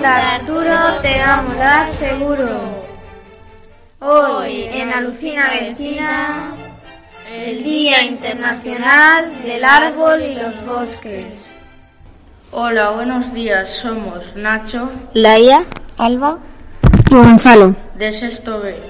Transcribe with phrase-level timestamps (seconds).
[0.00, 2.48] Onda Arturo te va a molar seguro.
[3.98, 6.54] Hoy en Alucina Vecina,
[7.30, 11.54] el Día Internacional del Árbol y los Bosques.
[12.50, 13.68] Hola, buenos días.
[13.76, 15.64] Somos Nacho, Laia,
[15.98, 16.38] Alba
[17.10, 17.76] y Gonzalo.
[17.96, 18.80] de Sexto B.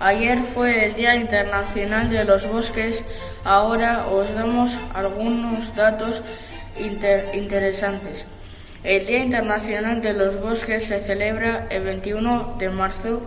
[0.00, 3.02] Ayer fue el Día Internacional de los Bosques.
[3.42, 6.20] Ahora os damos algunos datos
[6.78, 8.26] inter- interesantes.
[8.84, 13.22] El Día Internacional de los Bosques se celebra el 21 de marzo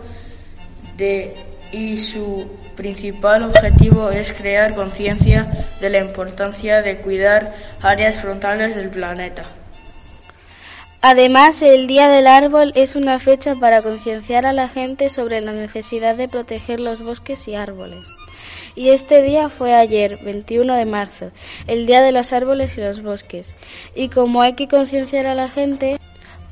[1.72, 8.88] y su principal objetivo es crear conciencia de la importancia de cuidar áreas frontales del
[8.88, 9.44] planeta.
[11.00, 15.52] Además, el Día del Árbol es una fecha para concienciar a la gente sobre la
[15.52, 18.06] necesidad de proteger los bosques y árboles.
[18.74, 21.30] Y este día fue ayer, 21 de marzo,
[21.66, 23.52] el Día de los Árboles y los Bosques.
[23.94, 25.98] Y como hay que concienciar a la gente,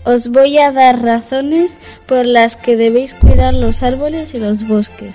[0.05, 5.15] os voy a dar razones por las que debéis cuidar los árboles y los bosques.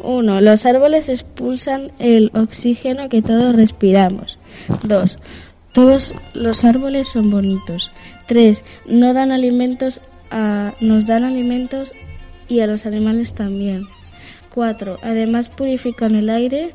[0.00, 0.40] 1.
[0.40, 4.38] Los árboles expulsan el oxígeno que todos respiramos.
[4.84, 5.18] 2.
[5.72, 7.90] Todos los árboles son bonitos.
[8.26, 8.62] 3.
[8.86, 11.90] No dan alimentos a, nos dan alimentos
[12.48, 13.84] y a los animales también.
[14.54, 14.98] 4.
[15.02, 16.74] Además purifican el aire,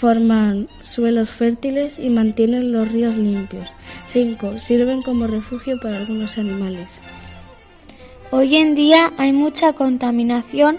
[0.00, 3.66] forman suelos fértiles y mantienen los ríos limpios.
[4.12, 4.58] 5.
[4.58, 6.98] Sirven como refugio para algunos animales.
[8.30, 10.78] Hoy en día hay mucha contaminación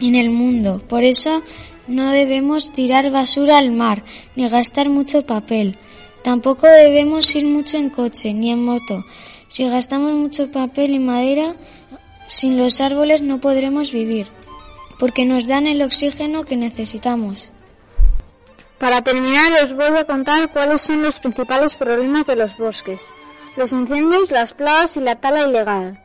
[0.00, 1.42] en el mundo, por eso
[1.86, 4.02] no debemos tirar basura al mar
[4.36, 5.76] ni gastar mucho papel.
[6.22, 9.04] Tampoco debemos ir mucho en coche ni en moto.
[9.48, 11.54] Si gastamos mucho papel y madera,
[12.26, 14.26] sin los árboles no podremos vivir,
[14.98, 17.52] porque nos dan el oxígeno que necesitamos.
[18.78, 23.00] Para terminar os voy a contar cuáles son los principales problemas de los bosques.
[23.56, 26.00] Los incendios, las plagas y la tala ilegal.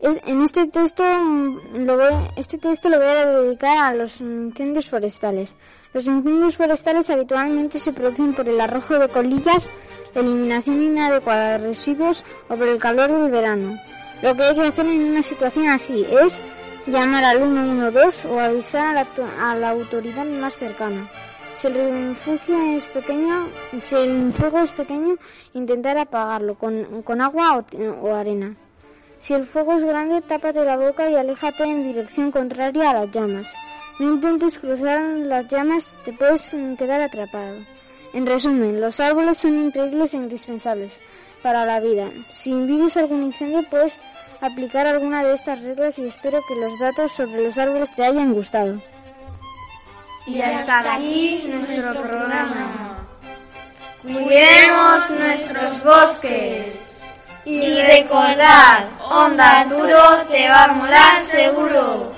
[0.00, 4.88] En este texto, mm, lo voy, este texto lo voy a dedicar a los incendios
[4.88, 5.56] forestales.
[5.92, 9.66] Los incendios forestales habitualmente se producen por el arrojo de colillas,
[10.14, 13.78] la eliminación inadecuada de residuos o por el calor del verano.
[14.22, 16.40] Lo que hay que hacer en una situación así es
[16.88, 21.08] llamar al 112 o avisar a la, a la autoridad más cercana.
[21.58, 23.48] Si el refugio es pequeño,
[23.80, 25.16] si el fuego es pequeño,
[25.54, 27.64] intentar apagarlo con, con agua o,
[28.02, 28.54] o arena.
[29.18, 33.10] Si el fuego es grande, tápate la boca y aléjate en dirección contraria a las
[33.10, 33.48] llamas.
[33.98, 36.42] No intentes cruzar las llamas, te puedes
[36.78, 37.56] quedar atrapado.
[38.12, 40.92] En resumen, los árboles son increíbles e indispensables
[41.42, 42.08] para la vida.
[42.30, 43.92] Si vives algún incendio, puedes
[44.40, 48.32] aplicar alguna de estas reglas y espero que los datos sobre los árboles te hayan
[48.32, 48.80] gustado.
[50.26, 52.98] Y hasta aquí nuestro programa.
[54.02, 56.98] Cuidemos nuestros bosques.
[57.44, 62.12] Y recordad, Onda Arturo te va a molar seguro.